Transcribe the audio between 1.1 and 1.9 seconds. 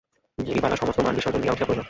বিসর্জন দিয়া উঠিয়া পড়িল।